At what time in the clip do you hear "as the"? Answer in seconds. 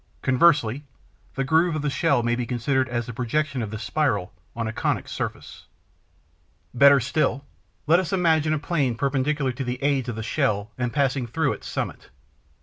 2.89-3.13